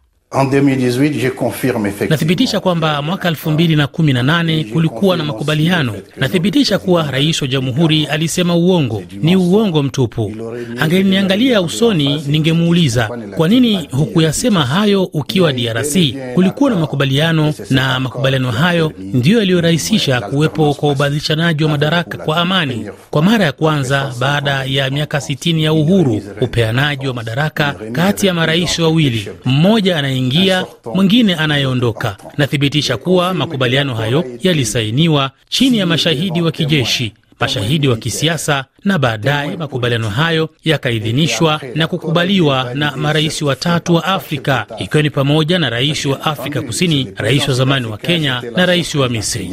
Nathibitisha 2.11 2.61
kwamba 2.61 3.03
mwaka 3.03 3.31
2018 3.31 4.73
kulikuwa 4.73 5.17
na 5.17 5.25
makubaliano. 5.25 5.95
Nathibitisha 6.17 6.79
kuwa 6.79 7.11
rais 7.11 7.43
wa 7.43 7.49
jamhuri 7.49 8.07
alisema 8.07 8.57
uongo, 8.57 9.03
ni 9.23 9.37
uongo 9.37 9.83
mtupu. 9.83 10.33
Angeniangalia 10.81 11.61
usoni, 11.63 12.23
ningemuuliza 12.27 13.11
kwa 13.37 13.49
nini 13.49 13.89
hukuyasema 13.93 14.65
hayo 14.67 15.05
ukiwa 15.05 15.53
DRC? 15.53 15.97
Kulikuwa 16.35 16.71
na 16.71 16.77
makubaliano, 16.77 17.55
na 17.71 18.01
makubaliano 18.01 18.51
hayo 18.51 18.93
ndiyo 18.99 19.39
yaliyorahisisha 19.39 20.21
kuwepo 20.21 20.75
kwa 20.75 20.91
ubadilishanaji 20.93 21.65
wa 21.65 21.71
madaraka 21.71 22.19
kwa 22.19 22.37
amani, 22.37 22.87
kwa 23.11 23.23
mara 23.23 23.45
ya 23.45 23.53
kwanza 23.53 24.15
baada 24.19 24.65
ya 24.65 24.91
miaka 24.91 25.19
60 25.19 25.61
ya 25.63 25.73
uhuru, 25.73 26.23
upeanaji 26.41 27.07
wa 27.09 27.15
madaraka 27.15 27.75
kati 27.93 28.27
ya 28.27 28.35
marais 28.35 28.79
wawili, 28.79 29.29
mmoja 29.45 29.99
ana 29.99 30.18
ingia 30.19 30.67
mwingine 30.95 31.35
anayeondoka. 31.35 32.17
Nathibitisha 32.39 32.97
kuwa 32.97 33.35
makubaliano 33.35 33.95
hayo 33.95 34.25
yalisainiwa 34.43 35.31
chini 35.49 35.79
ya 35.79 35.87
mashahidi 35.87 36.43
wa 36.43 36.53
kijeshi, 36.53 37.13
mashahidi 37.41 37.89
wa 37.89 37.97
kisiasa, 37.97 38.65
na 38.85 38.99
baadaye 38.99 39.57
makubaliano 39.57 40.09
hayo 40.11 40.49
yakaidhinishwa 40.65 41.61
na 41.75 41.87
kukubaliwa 41.87 42.75
na 42.75 42.97
marais 42.97 43.43
watatu 43.43 43.95
wa 43.95 44.05
Afrika, 44.05 44.67
ikiwa 44.79 45.03
ni 45.03 45.11
pamoja 45.11 45.59
na 45.59 45.71
rais 45.71 46.07
wa 46.07 46.25
Afrika 46.25 46.63
Kusini, 46.63 47.13
rais 47.17 47.49
wa 47.49 47.55
zamani 47.55 47.87
wa 47.87 47.99
Kenya 47.99 48.43
na 48.57 48.67
rais 48.67 48.95
wa 48.95 49.09
Misri. 49.09 49.51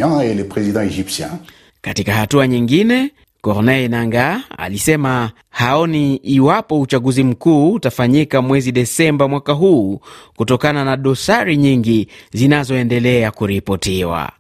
Katika 1.82 2.14
hatua 2.14 2.48
nyingine 2.48 3.12
Corneille 3.46 3.88
Nangaa 3.88 4.42
alisema 4.58 5.32
haoni 5.50 6.16
iwapo 6.16 6.80
uchaguzi 6.82 7.24
mkuu 7.24 7.74
utafanyika 7.74 8.42
mwezi 8.42 8.72
Desemba 8.72 9.28
mwaka 9.28 9.54
huu 9.54 10.00
kutokana 10.36 10.86
na 10.86 10.98
dosari 10.98 11.58
nyingi 11.58 12.08
zinazoendelea 12.34 13.32
kuripotiwa. 13.32 14.32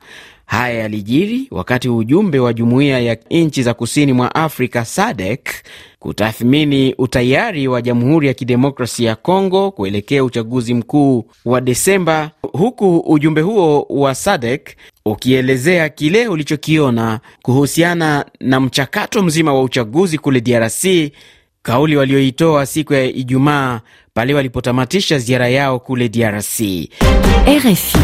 Haya 0.45 0.79
yalijiri 0.79 1.47
wakati 1.51 1.89
ujumbe 1.89 2.39
wa 2.39 2.53
jumuiya 2.53 2.99
ya 2.99 3.17
nchi 3.31 3.63
za 3.63 3.73
kusini 3.73 4.13
mwa 4.13 4.35
Afrika 4.35 4.85
SADC 4.85 5.49
kutathmini 5.99 6.95
utayari 6.97 7.67
wa 7.67 7.81
Jamhuri 7.81 8.27
ya 8.27 8.33
Kidemokrasia 8.33 9.09
ya 9.09 9.15
Kongo 9.15 9.71
kuelekea 9.71 10.23
uchaguzi 10.23 10.73
mkuu 10.73 11.25
wa 11.45 11.61
Desemba, 11.61 12.31
huku 12.41 12.97
ujumbe 12.97 13.41
huo 13.41 13.85
wa 13.89 14.15
SADC 14.15 14.69
ukielezea 15.05 15.89
kile 15.89 16.27
ulichokiona 16.27 17.19
kuhusiana 17.41 18.25
na 18.39 18.59
mchakato 18.59 19.23
mzima 19.23 19.53
wa 19.53 19.61
uchaguzi 19.63 20.17
kule 20.17 20.41
DRC, 20.41 21.11
kauli 21.61 21.95
walioitoa 21.95 22.65
siku 22.65 22.93
ya 22.93 23.03
Ijumaa 23.03 23.81
pale 24.13 24.33
walipotamatisha 24.33 25.19
ziara 25.19 25.47
yao 25.49 25.79
kule 25.79 26.09
DRC. 26.09 26.59
RFI. 27.47 27.97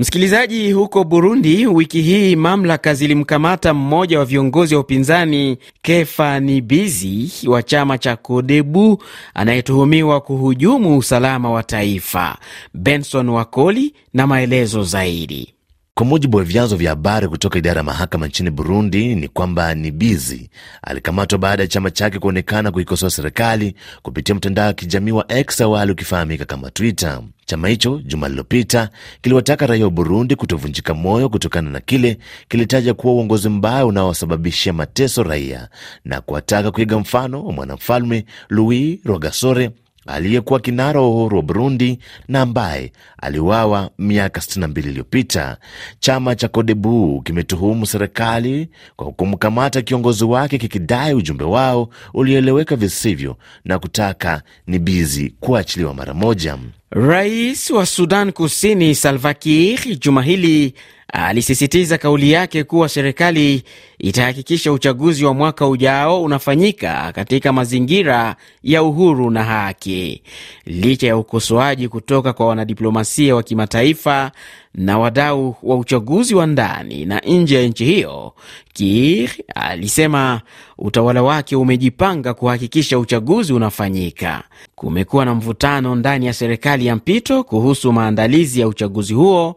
Msikilizaji, 0.00 0.72
huko 0.72 1.04
Burundi 1.04 1.66
wiki 1.66 2.02
hii 2.02 2.36
mamlaka 2.36 2.94
zilimkamata 2.94 3.74
mmoja 3.74 4.18
wa 4.18 4.24
viongozi 4.24 4.74
wa 4.74 4.80
upinzani 4.80 5.58
Kefa 5.82 6.40
Nibizi 6.40 7.48
wa 7.48 7.62
chama 7.62 7.98
cha 7.98 8.16
Kodebu 8.16 9.02
anayetuhumiwa 9.34 10.20
kuhujumu 10.20 10.98
usalama 10.98 11.50
wa 11.50 11.62
taifa. 11.62 12.36
Benson 12.74 13.28
Wakoli 13.28 13.94
na 14.14 14.26
maelezo 14.26 14.82
zaidi. 14.84 15.54
Kwa 16.00 16.06
mujibu 16.06 16.36
wa 16.36 16.44
vyanzo 16.44 16.76
vya 16.76 16.90
habari 16.90 17.28
kutoka 17.28 17.58
idara 17.58 17.78
ya 17.78 17.82
mahakama 17.84 18.26
nchini 18.26 18.50
Burundi 18.50 19.14
ni 19.14 19.28
kwamba 19.28 19.74
Nibizi 19.74 20.50
alikamatwa 20.82 21.38
baada 21.38 21.62
ya 21.62 21.66
chama 21.68 21.90
chake 21.90 22.18
kuonekana 22.18 22.70
kuikosoa 22.70 23.10
serikali 23.10 23.74
kupitia 24.02 24.34
mtandao 24.34 24.66
wa 24.66 24.72
kijamii 24.72 25.10
wa 25.12 25.32
X 25.32 25.60
awali 25.60 25.92
ukifahamika 25.92 26.44
kama 26.44 26.70
Twitter. 26.70 27.20
Chama 27.46 27.68
hicho 27.68 28.00
juma 28.04 28.28
lililopita 28.28 28.88
kiliwataka 29.22 29.66
raia 29.66 29.84
wa 29.84 29.90
Burundi 29.90 30.36
kutovunjika 30.36 30.94
moyo 30.94 31.28
kutokana 31.28 31.70
na 31.70 31.80
kile 31.80 32.18
kilitaja 32.48 32.94
kuwa 32.94 33.14
uongozi 33.14 33.48
mbaya 33.48 33.86
unaowasababishia 33.86 34.72
mateso 34.72 35.22
raia 35.22 35.68
na 36.04 36.20
kuwataka 36.20 36.70
kuiga 36.70 36.98
mfano 36.98 37.44
wa 37.44 37.52
mwanamfalme 37.52 38.24
Louis 38.48 38.98
Rwagasore 39.04 39.70
aliyekuwa 40.12 40.60
kinara 40.60 41.00
wa 41.00 41.08
uhuru 41.08 41.36
wa 41.36 41.42
Burundi 41.42 41.98
na 42.28 42.40
ambaye 42.40 42.92
aliuawa 43.22 43.90
miaka 43.98 44.40
62 44.40 44.78
iliyopita. 44.88 45.56
Chama 46.00 46.34
cha 46.34 46.48
Kodebu 46.48 47.22
kimetuhumu 47.22 47.86
serikali 47.86 48.68
kwa 48.96 49.12
kumkamata 49.12 49.82
kiongozi 49.82 50.24
wake 50.24 50.58
kikidai 50.58 51.14
ujumbe 51.14 51.44
wao 51.44 51.88
ulioeleweka 52.14 52.76
visivyo 52.76 53.36
na 53.64 53.78
kutaka 53.78 54.42
Nibizi 54.66 55.34
kuachiliwa 55.40 55.94
mara 55.94 56.14
moja. 56.14 56.58
Rais 56.92 57.70
wa 57.70 57.86
Sudan 57.86 58.32
Kusini 58.32 58.94
Salva 58.94 59.34
Kiir 59.34 59.96
juma 59.98 60.22
hili 60.22 60.74
alisisitiza 61.12 61.98
kauli 61.98 62.32
yake 62.32 62.64
kuwa 62.64 62.88
serikali 62.88 63.62
itahakikisha 63.98 64.72
uchaguzi 64.72 65.24
wa 65.24 65.34
mwaka 65.34 65.66
ujao 65.68 66.22
unafanyika 66.22 67.12
katika 67.14 67.52
mazingira 67.52 68.36
ya 68.62 68.82
uhuru 68.82 69.30
na 69.30 69.44
haki. 69.44 70.22
Licha 70.66 71.06
ya 71.06 71.16
ukosoaji 71.16 71.88
kutoka 71.88 72.32
kwa 72.32 72.46
wanadiplomasia 72.46 73.34
wa 73.34 73.42
kimataifa 73.42 74.32
na 74.74 74.98
wadau 74.98 75.56
wa 75.62 75.76
uchaguzi 75.76 76.34
wa 76.34 76.46
ndani 76.46 77.04
na 77.06 77.20
nje 77.20 77.54
ya 77.62 77.68
nchi 77.68 77.84
hiyo, 77.84 78.32
Kiir 78.72 79.30
alisema 79.54 80.40
utawala 80.78 81.22
wake 81.22 81.56
umejipanga 81.56 82.34
kuhakikisha 82.34 82.98
uchaguzi 82.98 83.52
unafanyika. 83.52 84.42
Kumekuwa 84.74 85.24
na 85.24 85.34
mvutano 85.34 85.94
ndani 85.94 86.26
ya 86.26 86.32
serikali 86.32 86.86
ya 86.86 86.96
mpito 86.96 87.44
kuhusu 87.44 87.92
maandalizi 87.92 88.60
ya 88.60 88.68
uchaguzi 88.68 89.14
huo 89.14 89.56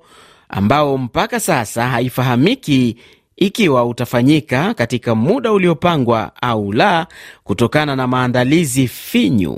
ambao 0.49 0.97
mpaka 0.97 1.39
sasa 1.39 1.87
haifahamiki 1.87 2.97
ikiwa 3.37 3.85
utafanyika 3.85 4.73
katika 4.73 5.15
muda 5.15 5.51
uliopangwa 5.51 6.31
au 6.41 6.71
la, 6.73 7.07
kutokana 7.43 7.95
na 7.95 8.07
maandalizi 8.07 8.87
finyu. 8.87 9.57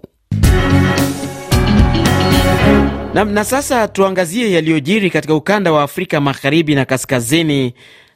Na, 3.13 3.23
na 3.25 3.43
sasa 3.43 3.87
tuangazie 3.87 4.51
yaliyojiri 4.51 5.09
katika 5.09 5.35
ukanda 5.35 5.71
wa 5.71 5.83
Afrika 5.83 6.21
magharibi 6.21 6.75
na 6.75 6.85
kaskazini 6.85 7.73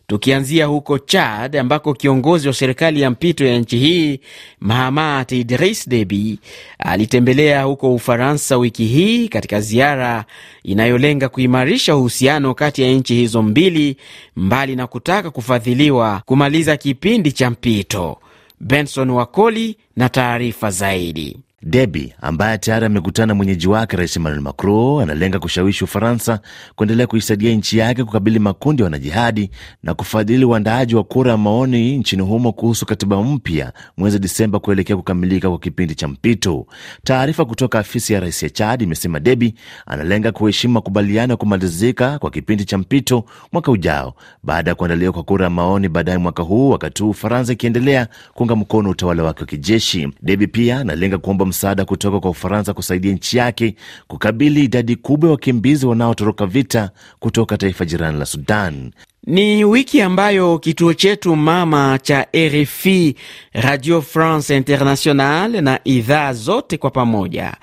tukianzia 0.08 0.65
huko 0.65 1.00
Chad 1.00 1.56
ambako 1.58 1.94
kiongozi 1.94 2.48
wa 2.48 2.53
serikali 2.53 3.01
ya 3.01 3.10
mpito 3.10 3.46
ya 3.46 3.58
nchi 3.60 3.77
hii 3.77 4.20
Mahamat 4.60 5.32
Idris 5.32 5.89
Deby 5.89 6.39
alitembelea 6.79 7.63
huko 7.63 7.94
Ufaransa 7.96 8.58
wiki 8.58 8.86
hii 8.86 9.27
katika 9.27 9.62
ziara 9.62 10.25
inayolenga 10.63 11.29
kuimarisha 11.29 11.96
uhusiano 11.96 12.53
kati 12.53 12.82
ya 12.82 12.91
nchi 12.91 13.15
hizo 13.15 13.41
mbili, 13.41 13.98
mbali 14.36 14.75
na 14.75 14.88
kutaka 14.88 15.32
kufadhiliwa 15.32 16.22
kumaliza 16.25 16.77
kipindi 16.77 17.32
cha 17.32 17.50
mpito. 17.50 18.18
Benson 18.60 19.10
Wakoli 19.10 19.77
na 19.96 20.10
taarifa 20.10 20.72
zaidi. 20.72 21.38
Debi 21.63 22.13
ambaye 22.22 22.58
tayari 22.58 22.86
amekutana 22.86 23.36
mwenyeji 23.36 23.68
wake 23.68 23.98
Rais 23.98 24.18
Emmanuel 24.18 24.42
Macron 24.42 25.04
analenga 25.04 25.39
kushawishi 25.39 25.84
Ufaransa 25.84 26.39
kuendelea 26.75 27.08
kuisaidia 27.08 27.56
nchi 27.56 27.78
yake 27.78 28.04
kukabili 28.04 28.39
makundi 28.39 28.82
ya 28.82 28.84
wanajihadi 28.86 29.51
na 29.84 29.94
kufadhili 29.94 30.46
uandaaji 30.46 30.96
wa 30.96 31.04
kura 31.04 31.32
ya 31.32 31.38
maoni 31.38 31.98
nchini 31.98 32.22
humo 32.22 32.51
kuhusu 32.51 32.86
katiba 32.86 33.24
mpya 33.24 33.74
mwezi 33.98 34.20
Disemba 34.20 34.60
kuelekea 34.60 34.96
kukamilika 34.98 35.50
kwa 35.50 35.60
kipindi 35.60 35.96
cha 35.96 36.08
mpito. 36.08 36.66
Taarifa 37.04 37.46
kutoka 37.46 37.80
afisi 37.80 38.13
ya 38.13 38.20
rais 38.20 38.44
ya 38.44 38.50
Chad 38.50 38.82
imesema 38.82 39.20
Debi 39.20 39.54
analenga 39.86 40.32
kuheshimu 40.32 40.74
makubaliano 40.74 41.34
ya 41.34 41.38
kumalizika 41.38 42.20
kwa 42.20 42.32
kipindi 42.32 42.66
cha 42.66 42.78
mpito 42.78 43.25
mwaka 43.51 43.72
ujao 43.72 44.13
baada 44.44 44.72
ya 44.72 44.75
kuandaliwa 44.75 45.13
kwa 45.13 45.24
kura 45.24 45.44
ya 45.44 45.50
maoni 45.50 45.89
baadaye 45.89 46.18
mwaka 46.18 46.44
huu, 46.44 46.70
wakati 46.70 47.04
huu 47.04 47.10
Ufaransa 47.10 47.54
ikiendelea 47.54 48.08
kuunga 48.34 48.56
mkono 48.56 48.89
utawala 48.89 49.24
wake 49.24 49.39
wa 49.39 49.46
kijeshi. 49.48 50.10
Debi 50.22 50.48
pia 50.48 50.80
analenga 50.80 51.18
kuomba 51.18 51.46
msaada 51.50 51.86
kutoka 51.86 52.20
kwa 52.20 52.32
Ufaransa 52.32 52.74
kusaidia 52.74 53.13
nchi 53.13 53.38
yake 53.38 53.75
kukabili 54.08 54.63
idadi 54.63 54.96
kubwa 54.96 55.27
ya 55.29 55.32
wakimbizi 55.32 55.86
wanaotoroka 55.86 56.46
vita 56.46 56.89
kutoka 57.20 57.58
taifa 57.58 57.86
jirani 57.86 58.20
la 58.20 58.25
Sudan. 58.25 58.91
Ni 59.27 59.65
wiki 59.65 60.01
ambayo 60.01 60.60
kituo 60.60 60.94
chetu 60.94 61.36
mama 61.36 62.00
cha 62.01 62.27
RFI 62.38 63.15
Radio 63.53 64.01
France 64.01 64.58
International 64.58 65.62
na 65.62 65.79
idhaa 65.84 66.34
zote 66.34 66.77
kwa 66.77 66.91
pamoja 66.91 67.53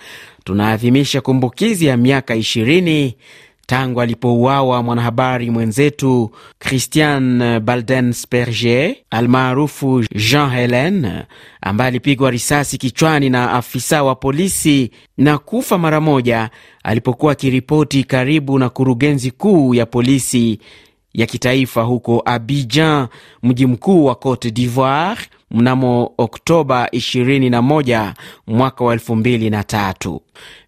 tunaadhimisha 0.44 1.20
kumbukizi 1.20 1.86
ya 1.86 1.96
miaka 1.96 2.34
ishirini 2.34 3.16
tangu 3.66 4.00
alipouawa 4.00 4.82
mwanahabari 4.82 5.50
mwenzetu 5.50 6.30
Christian 6.58 7.60
Baldensperger 7.60 8.94
almaarufu 9.10 10.04
Jean 10.14 10.50
Helen, 10.50 11.12
ambaye 11.60 11.88
alipigwa 11.88 12.30
risasi 12.30 12.78
kichwani 12.78 13.30
na 13.30 13.52
afisa 13.52 14.02
wa 14.02 14.14
polisi 14.14 14.90
na 15.18 15.38
kufa 15.38 15.78
mara 15.78 16.00
moja 16.00 16.50
alipokuwa 16.84 17.32
akiripoti 17.32 18.04
karibu 18.04 18.58
na 18.58 18.68
kurugenzi 18.68 19.30
kuu 19.30 19.74
ya 19.74 19.86
polisi 19.86 20.58
ya 21.14 21.26
kitaifa 21.26 21.82
huko 21.82 22.22
Abidjan, 22.24 23.06
mji 23.42 23.66
mkuu 23.66 24.04
wa 24.04 24.14
Cote 24.14 24.50
d'Ivoire 24.50 25.20
mnamo 25.50 26.12
Oktoba 26.18 26.86
21 26.92 28.12
mwaka 28.46 28.84
wa 28.84 28.96
2003. 28.96 30.20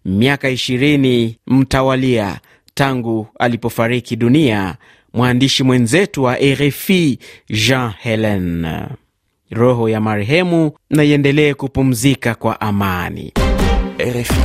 Miaka 0.05 0.49
20 0.51 1.31
mtawalia 1.47 2.39
tangu 2.79 3.27
alipofariki 3.39 4.15
dunia 4.15 4.75
mwandishi 5.13 5.63
mwenzetu 5.63 6.23
wa 6.23 6.35
RFI 6.35 7.19
Jean 7.49 7.91
Helen. 7.99 8.67
Roho 9.51 9.89
ya 9.89 10.01
marehemu 10.01 10.71
na 10.89 11.03
iendelee 11.03 11.53
kupumzika 11.53 12.35
kwa 12.35 12.61
amani. 12.61 13.33
RFI. 13.99 14.41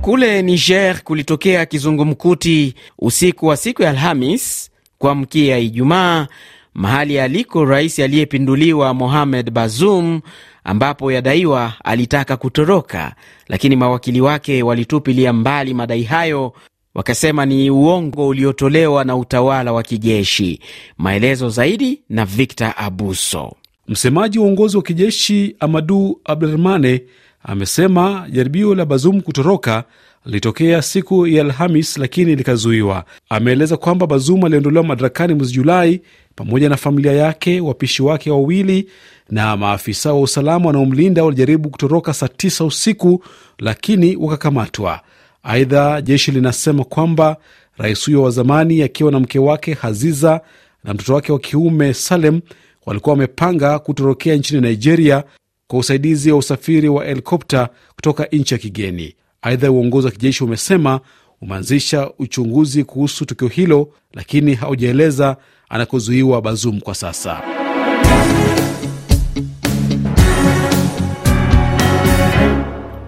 Kule 0.00 0.42
Niger 0.42 1.02
kulitokea 1.04 1.66
kizungumkuti 1.66 2.74
usiku 2.98 3.46
wa 3.46 3.56
siku 3.56 3.82
ya 3.82 3.90
Alhamis 3.90 4.70
kuamkia 4.98 5.58
Ijumaa, 5.58 6.26
mahali 6.74 7.20
aliko 7.20 7.64
rais 7.64 7.98
aliyepinduliwa 7.98 8.94
Mohamed 8.94 9.50
Bazoum, 9.50 10.20
ambapo 10.64 11.12
yadaiwa 11.12 11.72
alitaka 11.84 12.36
kutoroka, 12.36 13.14
lakini 13.48 13.76
mawakili 13.76 14.20
wake 14.20 14.62
walitupilia 14.62 15.32
mbali 15.32 15.74
madai 15.74 16.02
hayo 16.02 16.52
wakasema 16.98 17.46
ni 17.46 17.70
uongo 17.70 18.28
uliotolewa 18.28 19.04
na 19.04 19.16
utawala 19.16 19.72
wa 19.72 19.82
kijeshi. 19.82 20.60
Maelezo 20.98 21.48
zaidi 21.48 22.00
na 22.08 22.24
Victor 22.24 22.74
Abuso. 22.76 23.52
Msemaji 23.88 24.38
wa 24.38 24.44
uongozi 24.44 24.76
wa 24.76 24.82
kijeshi 24.82 25.56
Amadu 25.60 26.20
Abdurahmane 26.24 27.02
amesema 27.42 28.26
jaribio 28.32 28.74
la 28.74 28.84
Bazum 28.84 29.20
kutoroka 29.20 29.84
lilitokea 30.26 30.82
siku 30.82 31.26
ya 31.26 31.44
Alhamis 31.44 31.98
lakini 31.98 32.36
likazuiwa. 32.36 33.04
Ameeleza 33.28 33.76
kwamba 33.76 34.06
Bazum 34.06 34.44
aliondolewa 34.44 34.84
madarakani 34.84 35.34
mwezi 35.34 35.52
Julai 35.52 36.00
pamoja 36.36 36.68
na 36.68 36.76
familia 36.76 37.12
yake, 37.12 37.60
wapishi 37.60 38.02
wake 38.02 38.30
wawili 38.30 38.88
na 39.30 39.56
maafisa 39.56 40.12
wa 40.12 40.20
usalama 40.20 40.66
wanaomlinda 40.66 41.24
walijaribu 41.24 41.70
kutoroka 41.70 42.14
saa 42.14 42.28
tisa 42.28 42.64
usiku 42.64 43.24
lakini 43.58 44.16
wakakamatwa. 44.16 45.00
Aidha, 45.42 46.02
jeshi 46.02 46.30
linasema 46.30 46.84
kwamba 46.84 47.36
rais 47.78 48.06
huyo 48.06 48.22
wa 48.22 48.30
zamani 48.30 48.82
akiwa 48.82 49.12
na 49.12 49.20
mke 49.20 49.38
wake 49.38 49.74
Haziza 49.74 50.40
na 50.84 50.94
mtoto 50.94 51.14
wake 51.14 51.32
wa 51.32 51.38
kiume 51.38 51.94
Salem 51.94 52.40
walikuwa 52.86 53.12
wamepanga 53.12 53.78
kutorokea 53.78 54.34
nchini 54.34 54.60
Nigeria 54.60 55.24
kwa 55.66 55.78
usaidizi 55.78 56.32
wa 56.32 56.38
usafiri 56.38 56.88
wa 56.88 57.04
helikopta 57.04 57.68
kutoka 57.96 58.24
nchi 58.32 58.54
ya 58.54 58.58
kigeni. 58.58 59.14
Aidha, 59.42 59.70
uongozi 59.70 60.06
wa 60.06 60.12
kijeshi 60.12 60.44
umesema 60.44 61.00
umeanzisha 61.42 62.10
uchunguzi 62.18 62.84
kuhusu 62.84 63.24
tukio 63.24 63.48
hilo, 63.48 63.88
lakini 64.14 64.54
haujaeleza 64.54 65.36
anakozuiwa 65.68 66.42
Bazum 66.42 66.80
kwa 66.80 66.94
sasa. 66.94 67.42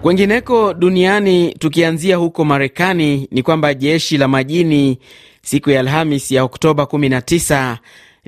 Kwengineko 0.01 0.73
duniani, 0.73 1.53
tukianzia 1.59 2.15
huko 2.15 2.45
Marekani, 2.45 3.27
ni 3.31 3.43
kwamba 3.43 3.73
jeshi 3.73 4.17
la 4.17 4.27
majini 4.27 4.97
siku 5.41 5.69
ya 5.69 5.79
Alhamis 5.79 6.31
ya 6.31 6.43
Oktoba 6.43 6.83
19 6.83 7.77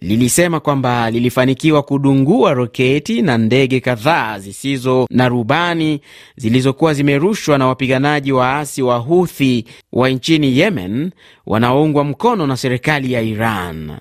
lilisema 0.01 0.59
kwamba 0.59 1.11
lilifanikiwa 1.11 1.83
kudungua 1.83 2.53
roketi 2.53 3.21
na 3.21 3.37
ndege 3.37 3.79
kadhaa 3.79 4.39
zisizo 4.39 5.07
na 5.09 5.29
rubani 5.29 6.01
zilizokuwa 6.37 6.93
zimerushwa 6.93 7.57
na 7.57 7.67
wapiganaji 7.67 8.31
waasi 8.31 8.81
wa 8.81 8.97
Huthi 8.97 9.65
wa 9.91 10.09
nchini 10.09 10.57
Yemen 10.59 11.11
wanaoungwa 11.45 12.03
mkono 12.03 12.47
na 12.47 12.57
serikali 12.57 13.13
ya 13.13 13.21
Iran. 13.21 13.91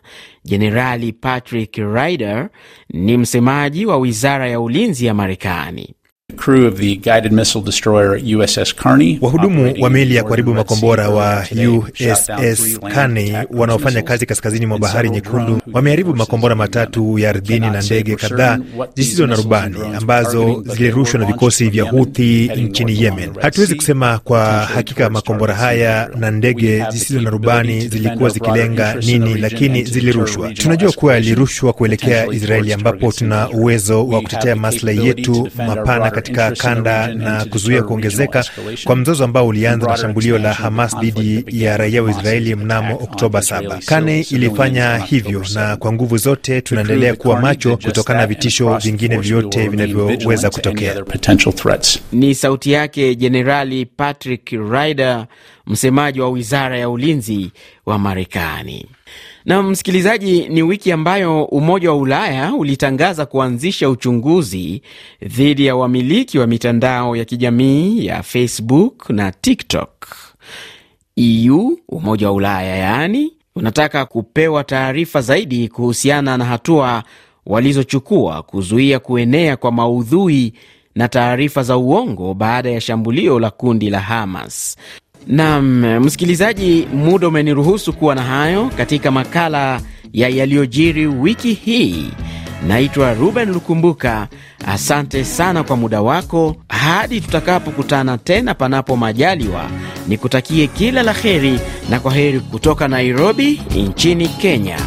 Jenerali 0.45 1.13
Patrick 1.13 1.77
Ryder 1.77 2.49
ni 2.91 3.17
msemaji 3.17 3.87
wa 3.87 3.97
wizara 3.97 4.49
ya 4.49 4.61
ulinzi 4.61 5.07
ya 5.07 5.15
Marekani. 5.15 5.95
Wahudumu 9.21 9.75
wa 9.81 9.91
meli 9.91 10.15
ya 10.15 10.23
kuharibu 10.23 10.55
makombora 10.55 11.09
wa 11.09 11.45
USS 11.69 12.81
Carney 12.95 13.37
wanaofanya 13.51 14.03
kazi 14.03 14.27
kaskazini 14.27 14.67
mwa 14.67 14.79
bahari 14.79 15.11
Nyekundu 15.11 15.61
wameharibu 15.73 16.17
makombora 16.17 16.55
matatu 16.55 17.19
ya 17.19 17.31
ardhini 17.31 17.71
na 17.71 17.83
ndege 17.83 18.17
kadhaa 18.17 18.59
zisizo 18.97 19.27
na 19.27 19.37
rubani 19.37 19.77
ambazo 19.97 20.65
zilirushwa 20.77 21.21
na 21.21 21.27
vikosi 21.27 21.69
vya 21.71 21.85
Huthi 21.85 22.51
nchini 22.57 23.03
Yemen. 23.03 23.31
Hatuwezi 23.41 23.75
kusema 23.75 24.19
kwa 24.19 24.45
hakika 24.45 25.11
makombora 25.11 25.55
haya 25.55 26.11
na 26.19 26.31
ndege 26.31 26.85
zisizo 26.91 27.21
na 27.21 27.31
rubani 27.31 27.89
zilikuwa 27.89 28.31
zikilenga 28.31 28.95
nini, 28.95 29.35
lakini 29.35 29.85
zilirushwa. 29.85 30.53
Tunajua 30.55 30.93
kuwa 30.93 31.15
yalirushwa 31.15 31.73
kuelekea 31.73 32.27
Israeli, 32.27 32.73
ambapo 32.73 33.13
tuna 33.13 33.49
uwezo 33.51 34.07
wa 34.09 34.21
kutetea 34.23 34.57
maslahi 34.57 35.07
yetu 35.07 35.49
mapana 35.67 36.11
katika 36.23 36.51
kanda 36.51 37.07
na 37.15 37.45
kuzuia 37.45 37.83
kuongezeka 37.83 38.45
kwa 38.85 38.97
mzozo 38.97 39.25
ambao 39.25 39.47
ulianza 39.47 39.87
na 39.87 39.97
shambulio 39.97 40.39
la 40.39 40.53
Hamas 40.53 40.97
dhidi 40.99 41.45
ya 41.49 41.77
raia 41.77 42.03
wa 42.03 42.11
Israeli 42.11 42.55
mnamo 42.55 42.95
Oktoba 42.95 43.41
7. 43.41 43.79
Kane 43.85 44.21
ilifanya 44.31 44.97
hivyo, 44.99 45.45
na 45.55 45.77
kwa 45.77 45.93
nguvu 45.93 46.17
zote 46.17 46.61
tunaendelea 46.61 47.15
kuwa 47.15 47.41
macho 47.41 47.77
kutokana 47.77 48.21
na 48.21 48.27
vitisho 48.27 48.79
vingine 48.79 49.17
vyote 49.19 49.69
vinavyoweza 49.69 50.51
kutokea. 50.51 50.95
Ni 52.13 52.35
sauti 52.35 52.73
yake 52.73 53.15
Jenerali 53.15 53.87
Patrick 53.87 54.51
Ryder, 54.51 55.27
msemaji 55.67 56.21
wa 56.21 56.31
wizara 56.31 56.79
ya 56.79 56.89
ulinzi 56.91 57.51
wa 57.87 57.99
Marekani. 57.99 58.87
Na 59.45 59.63
msikilizaji, 59.63 60.49
ni 60.49 60.63
wiki 60.63 60.93
ambayo 60.93 61.45
Umoja 61.45 61.91
wa 61.91 61.97
Ulaya 61.97 62.55
ulitangaza 62.55 63.27
kuanzisha 63.27 63.91
uchunguzi 63.91 64.83
dhidi 65.27 65.67
ya 65.67 65.77
wamiliki 65.77 66.39
wa 66.39 66.47
mitandao 66.47 67.17
ya 67.17 67.25
kijamii 67.25 68.07
ya 68.07 68.23
Facebook 68.23 69.11
na 69.11 69.33
TikTok. 69.33 70.07
EU, 71.17 71.79
Umoja 71.89 72.27
wa 72.27 72.33
Ulaya 72.33 72.77
yaani, 72.77 73.33
unataka 73.57 74.05
kupewa 74.07 74.65
taarifa 74.65 75.21
zaidi 75.21 75.69
kuhusiana 75.69 76.37
na 76.39 76.45
hatua 76.45 77.03
walizochukua 77.47 78.43
kuzuia 78.43 78.99
kuenea 78.99 79.57
kwa 79.57 79.73
maudhui 79.73 80.53
na 80.95 81.09
taarifa 81.09 81.63
za 81.63 81.77
uongo 81.77 82.35
baada 82.35 82.71
ya 82.71 82.81
shambulio 82.81 83.39
la 83.39 83.51
kundi 83.51 83.91
la 83.91 84.01
Hamas. 84.01 84.77
Nam 85.27 85.81
msikilizaji, 86.01 86.89
muda 86.95 87.29
umeniruhusu 87.29 87.93
kuwa 87.93 88.15
na 88.15 88.23
hayo 88.23 88.71
katika 88.77 89.11
makala 89.11 89.81
ya 90.13 90.29
yaliyojiri 90.29 91.07
wiki 91.07 91.53
hii. 91.53 92.11
Naitwa 92.69 93.15
Ruben 93.15 93.49
Lukumbuka. 93.53 94.29
Asante 94.67 95.25
sana 95.25 95.63
kwa 95.65 95.77
muda 95.77 96.03
wako. 96.03 96.57
Hadi 96.69 97.21
tutakapokutana 97.21 98.19
tena, 98.19 98.55
panapo 98.55 98.97
majaliwa, 98.97 99.71
nikutakie 100.09 100.67
kila 100.67 101.03
la 101.03 101.13
heri 101.13 101.61
na 101.91 102.01
kwa 102.01 102.13
heri 102.15 102.41
kutoka 102.41 102.89
Nairobi 102.89 103.63
nchini 103.77 104.29
Kenya. 104.29 104.79